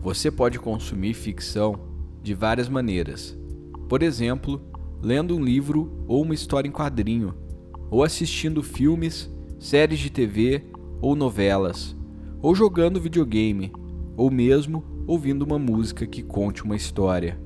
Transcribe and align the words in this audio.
Você 0.00 0.30
pode 0.30 0.60
consumir 0.60 1.14
ficção 1.14 1.74
de 2.22 2.34
várias 2.34 2.68
maneiras. 2.68 3.36
Por 3.88 4.02
exemplo, 4.02 4.60
lendo 5.00 5.36
um 5.36 5.42
livro 5.42 6.04
ou 6.06 6.22
uma 6.22 6.34
história 6.34 6.68
em 6.68 6.72
quadrinho, 6.72 7.34
ou 7.90 8.02
assistindo 8.02 8.62
filmes, 8.62 9.30
séries 9.58 9.98
de 9.98 10.10
TV 10.10 10.64
ou 11.00 11.14
novelas, 11.14 11.96
ou 12.42 12.54
jogando 12.54 13.00
videogame, 13.00 13.72
ou 14.16 14.30
mesmo 14.30 14.84
ouvindo 15.06 15.42
uma 15.42 15.58
música 15.58 16.06
que 16.06 16.22
conte 16.22 16.64
uma 16.64 16.76
história. 16.76 17.40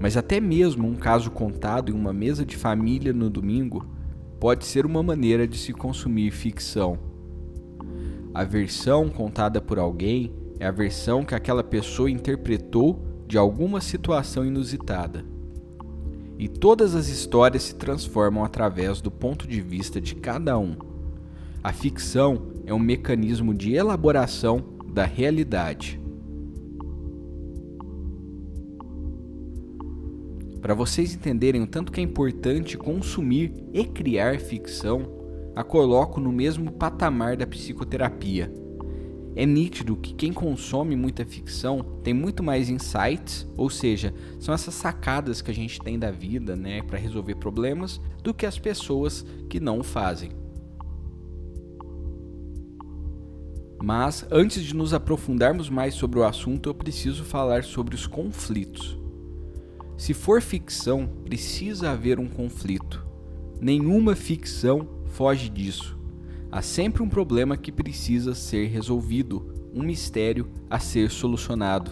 Mas 0.00 0.16
até 0.16 0.40
mesmo 0.40 0.88
um 0.88 0.94
caso 0.94 1.30
contado 1.30 1.92
em 1.92 1.94
uma 1.94 2.12
mesa 2.12 2.44
de 2.44 2.56
família 2.56 3.12
no 3.12 3.30
domingo 3.30 3.86
pode 4.40 4.64
ser 4.64 4.84
uma 4.84 5.02
maneira 5.02 5.46
de 5.46 5.56
se 5.56 5.72
consumir 5.72 6.30
ficção. 6.30 6.98
A 8.32 8.42
versão 8.42 9.08
contada 9.08 9.60
por 9.60 9.78
alguém 9.78 10.32
é 10.58 10.66
a 10.66 10.72
versão 10.72 11.24
que 11.24 11.34
aquela 11.34 11.62
pessoa 11.62 12.10
interpretou 12.10 13.04
de 13.28 13.38
alguma 13.38 13.80
situação 13.80 14.44
inusitada 14.44 15.33
e 16.38 16.48
todas 16.48 16.94
as 16.94 17.08
histórias 17.08 17.64
se 17.64 17.74
transformam 17.74 18.44
através 18.44 19.00
do 19.00 19.10
ponto 19.10 19.46
de 19.46 19.60
vista 19.60 20.00
de 20.00 20.14
cada 20.14 20.58
um. 20.58 20.76
A 21.62 21.72
ficção 21.72 22.52
é 22.66 22.74
um 22.74 22.78
mecanismo 22.78 23.54
de 23.54 23.74
elaboração 23.74 24.62
da 24.92 25.04
realidade. 25.04 26.00
Para 30.60 30.74
vocês 30.74 31.14
entenderem 31.14 31.62
o 31.62 31.66
tanto 31.66 31.92
que 31.92 32.00
é 32.00 32.02
importante 32.02 32.78
consumir 32.78 33.52
e 33.72 33.84
criar 33.84 34.40
ficção, 34.40 35.02
a 35.54 35.62
coloco 35.62 36.20
no 36.20 36.32
mesmo 36.32 36.72
patamar 36.72 37.36
da 37.36 37.46
psicoterapia 37.46 38.63
é 39.36 39.44
nítido 39.44 39.96
que 39.96 40.14
quem 40.14 40.32
consome 40.32 40.94
muita 40.94 41.24
ficção 41.24 41.82
tem 42.02 42.14
muito 42.14 42.42
mais 42.42 42.68
insights, 42.68 43.46
ou 43.56 43.68
seja, 43.68 44.14
são 44.38 44.54
essas 44.54 44.74
sacadas 44.74 45.42
que 45.42 45.50
a 45.50 45.54
gente 45.54 45.80
tem 45.80 45.98
da 45.98 46.10
vida, 46.10 46.54
né, 46.54 46.82
para 46.82 46.98
resolver 46.98 47.34
problemas, 47.34 48.00
do 48.22 48.32
que 48.32 48.46
as 48.46 48.58
pessoas 48.58 49.24
que 49.48 49.58
não 49.58 49.82
fazem. 49.82 50.30
Mas 53.82 54.24
antes 54.30 54.62
de 54.62 54.74
nos 54.74 54.94
aprofundarmos 54.94 55.68
mais 55.68 55.94
sobre 55.94 56.18
o 56.18 56.24
assunto, 56.24 56.70
eu 56.70 56.74
preciso 56.74 57.24
falar 57.24 57.64
sobre 57.64 57.94
os 57.94 58.06
conflitos. 58.06 58.98
Se 59.96 60.14
for 60.14 60.40
ficção, 60.40 61.06
precisa 61.24 61.90
haver 61.90 62.18
um 62.18 62.28
conflito. 62.28 63.04
Nenhuma 63.60 64.16
ficção 64.16 64.88
foge 65.06 65.48
disso. 65.48 65.98
Há 66.54 66.62
sempre 66.62 67.02
um 67.02 67.08
problema 67.08 67.56
que 67.56 67.72
precisa 67.72 68.32
ser 68.32 68.68
resolvido, 68.68 69.70
um 69.74 69.82
mistério 69.82 70.48
a 70.70 70.78
ser 70.78 71.10
solucionado. 71.10 71.90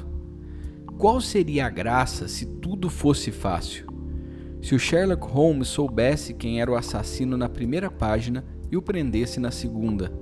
Qual 0.97 1.21
seria 1.21 1.67
a 1.67 1.69
graça 1.69 2.29
se 2.29 2.47
tudo 2.47 2.89
fosse 2.89 3.33
fácil? 3.33 3.89
Se 4.63 4.73
o 4.73 4.79
Sherlock 4.79 5.27
Holmes 5.27 5.67
soubesse 5.67 6.33
quem 6.33 6.61
era 6.61 6.71
o 6.71 6.77
assassino 6.77 7.37
na 7.37 7.49
primeira 7.49 7.91
página 7.91 8.45
e 8.71 8.77
o 8.77 8.83
prendesse 8.83 9.41
na 9.41 9.51
segunda. 9.51 10.13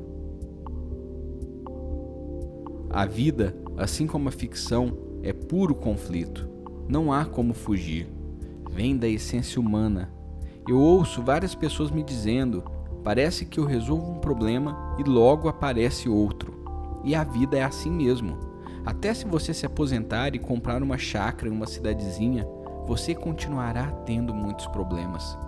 A 2.88 3.04
vida, 3.04 3.54
assim 3.76 4.06
como 4.06 4.30
a 4.30 4.32
ficção, 4.32 4.96
é 5.22 5.34
puro 5.34 5.74
conflito. 5.74 6.48
Não 6.88 7.12
há 7.12 7.26
como 7.26 7.52
fugir. 7.52 8.08
Vem 8.70 8.96
da 8.96 9.06
essência 9.06 9.60
humana. 9.60 10.10
Eu 10.66 10.78
ouço 10.78 11.20
várias 11.20 11.54
pessoas 11.54 11.90
me 11.90 12.02
dizendo 12.02 12.79
Parece 13.02 13.46
que 13.46 13.58
eu 13.58 13.64
resolvo 13.64 14.12
um 14.12 14.18
problema 14.18 14.94
e 14.98 15.02
logo 15.02 15.48
aparece 15.48 16.08
outro. 16.08 16.60
E 17.02 17.14
a 17.14 17.24
vida 17.24 17.56
é 17.56 17.62
assim 17.62 17.90
mesmo. 17.90 18.38
Até 18.84 19.14
se 19.14 19.26
você 19.26 19.54
se 19.54 19.64
aposentar 19.64 20.34
e 20.34 20.38
comprar 20.38 20.82
uma 20.82 20.98
chácara 20.98 21.50
em 21.50 21.54
uma 21.54 21.66
cidadezinha, 21.66 22.46
você 22.86 23.14
continuará 23.14 23.90
tendo 24.04 24.34
muitos 24.34 24.66
problemas. 24.66 25.38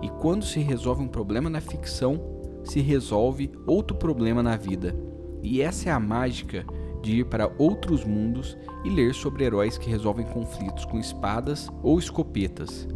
E 0.00 0.08
quando 0.08 0.44
se 0.44 0.60
resolve 0.60 1.02
um 1.02 1.08
problema 1.08 1.50
na 1.50 1.60
ficção, 1.60 2.20
se 2.64 2.80
resolve 2.80 3.50
outro 3.66 3.96
problema 3.96 4.42
na 4.42 4.56
vida. 4.56 4.94
E 5.42 5.60
essa 5.60 5.88
é 5.88 5.92
a 5.92 5.98
mágica 5.98 6.64
de 7.02 7.20
ir 7.20 7.24
para 7.26 7.52
outros 7.58 8.04
mundos 8.04 8.56
e 8.84 8.90
ler 8.90 9.12
sobre 9.12 9.44
heróis 9.44 9.76
que 9.76 9.90
resolvem 9.90 10.26
conflitos 10.26 10.84
com 10.84 10.98
espadas 10.98 11.68
ou 11.82 11.98
escopetas. 11.98 12.86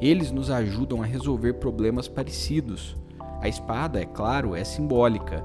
Eles 0.00 0.32
nos 0.32 0.50
ajudam 0.50 1.02
a 1.02 1.06
resolver 1.06 1.54
problemas 1.54 2.08
parecidos 2.08 2.96
a 3.40 3.48
espada, 3.48 4.00
é 4.00 4.04
claro, 4.04 4.54
é 4.54 4.64
simbólica, 4.64 5.44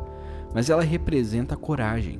mas 0.54 0.70
ela 0.70 0.84
representa 0.84 1.56
a 1.56 1.58
coragem. 1.58 2.20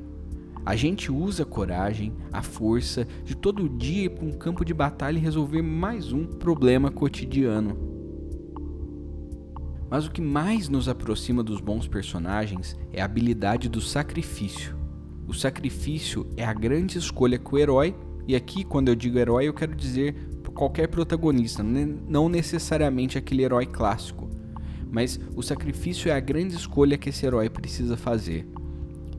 A 0.64 0.76
gente 0.76 1.10
usa 1.10 1.42
a 1.42 1.46
coragem, 1.46 2.12
a 2.30 2.42
força 2.42 3.06
de 3.24 3.34
todo 3.34 3.68
dia 3.68 4.04
ir 4.04 4.10
para 4.10 4.26
um 4.26 4.32
campo 4.32 4.64
de 4.64 4.74
batalha 4.74 5.18
e 5.18 5.20
resolver 5.20 5.62
mais 5.62 6.12
um 6.12 6.26
problema 6.26 6.90
cotidiano. 6.90 7.76
Mas 9.90 10.06
o 10.06 10.10
que 10.10 10.20
mais 10.20 10.68
nos 10.68 10.88
aproxima 10.88 11.42
dos 11.42 11.60
bons 11.60 11.88
personagens 11.88 12.76
é 12.92 13.00
a 13.00 13.04
habilidade 13.04 13.68
do 13.68 13.80
sacrifício. 13.80 14.76
O 15.26 15.32
sacrifício 15.34 16.26
é 16.36 16.44
a 16.44 16.52
grande 16.52 16.98
escolha 16.98 17.38
que 17.38 17.54
o 17.54 17.58
herói, 17.58 17.96
e 18.28 18.36
aqui 18.36 18.62
quando 18.62 18.88
eu 18.88 18.94
digo 18.94 19.18
herói 19.18 19.48
eu 19.48 19.54
quero 19.54 19.74
dizer 19.74 20.14
qualquer 20.54 20.88
protagonista, 20.88 21.62
não 21.62 22.28
necessariamente 22.28 23.16
aquele 23.16 23.42
herói 23.42 23.66
clássico, 23.66 24.29
mas 24.90 25.20
o 25.36 25.42
sacrifício 25.42 26.10
é 26.10 26.12
a 26.12 26.20
grande 26.20 26.56
escolha 26.56 26.98
que 26.98 27.10
esse 27.10 27.24
herói 27.24 27.48
precisa 27.48 27.96
fazer. 27.96 28.46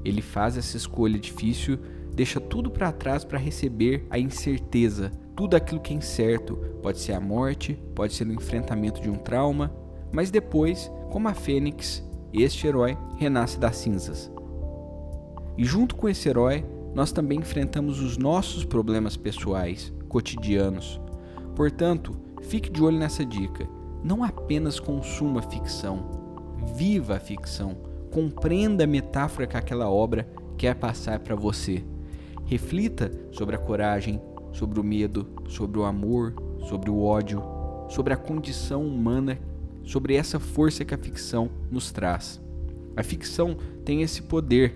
Ele 0.03 0.21
faz 0.21 0.57
essa 0.57 0.75
escolha 0.75 1.17
difícil, 1.17 1.79
deixa 2.13 2.39
tudo 2.39 2.69
para 2.69 2.91
trás 2.91 3.23
para 3.23 3.39
receber 3.39 4.05
a 4.09 4.19
incerteza, 4.19 5.11
tudo 5.35 5.55
aquilo 5.55 5.79
que 5.79 5.93
é 5.93 5.97
incerto. 5.97 6.57
Pode 6.81 6.99
ser 6.99 7.13
a 7.13 7.19
morte, 7.19 7.79
pode 7.95 8.13
ser 8.13 8.27
o 8.27 8.33
enfrentamento 8.33 9.01
de 9.01 9.09
um 9.09 9.15
trauma, 9.15 9.73
mas 10.11 10.29
depois, 10.29 10.91
como 11.09 11.27
a 11.27 11.33
Fênix, 11.33 12.03
este 12.33 12.67
herói 12.67 12.97
renasce 13.17 13.59
das 13.59 13.77
cinzas. 13.77 14.31
E 15.57 15.63
junto 15.63 15.95
com 15.95 16.09
esse 16.09 16.27
herói, 16.27 16.65
nós 16.93 17.11
também 17.11 17.39
enfrentamos 17.39 18.01
os 18.01 18.17
nossos 18.17 18.65
problemas 18.65 19.15
pessoais, 19.15 19.93
cotidianos. 20.09 20.99
Portanto, 21.55 22.15
fique 22.41 22.69
de 22.69 22.83
olho 22.83 22.97
nessa 22.97 23.25
dica 23.25 23.67
não 24.03 24.23
apenas 24.23 24.79
consuma 24.79 25.41
ficção, 25.41 26.21
viva 26.75 27.15
a 27.15 27.19
ficção, 27.19 27.75
compreenda 28.09 28.83
a 28.83 28.87
metáfora 28.87 29.47
que 29.47 29.57
aquela 29.57 29.89
obra 29.89 30.27
quer 30.57 30.75
passar 30.75 31.19
para 31.19 31.35
você. 31.35 31.83
Reflita 32.45 33.11
sobre 33.31 33.55
a 33.55 33.59
coragem, 33.59 34.21
sobre 34.51 34.79
o 34.79 34.83
medo, 34.83 35.27
sobre 35.47 35.79
o 35.79 35.85
amor, 35.85 36.33
sobre 36.67 36.89
o 36.89 37.01
ódio, 37.01 37.41
sobre 37.89 38.13
a 38.13 38.17
condição 38.17 38.85
humana, 38.85 39.39
sobre 39.83 40.15
essa 40.15 40.39
força 40.39 40.83
que 40.83 40.93
a 40.93 40.97
ficção 40.97 41.49
nos 41.69 41.91
traz. 41.91 42.41
A 42.95 43.03
ficção 43.03 43.55
tem 43.85 44.01
esse 44.01 44.21
poder. 44.21 44.75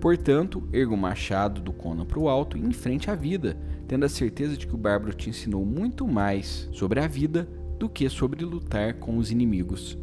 Portanto, 0.00 0.62
erga 0.72 0.94
o 0.94 0.98
machado 0.98 1.60
do 1.60 1.72
Conan 1.72 2.04
para 2.04 2.18
o 2.18 2.28
alto 2.28 2.56
e 2.56 2.60
enfrente 2.60 3.10
a 3.10 3.14
vida, 3.14 3.56
tendo 3.86 4.04
a 4.04 4.08
certeza 4.08 4.56
de 4.56 4.66
que 4.66 4.74
o 4.74 4.78
Bárbaro 4.78 5.14
te 5.14 5.28
ensinou 5.30 5.64
muito 5.64 6.06
mais 6.06 6.68
sobre 6.72 7.00
a 7.00 7.08
vida 7.08 7.48
do 7.78 7.88
que 7.88 8.08
sobre 8.08 8.44
lutar 8.44 8.94
com 8.94 9.18
os 9.18 9.30
inimigos. 9.30 9.96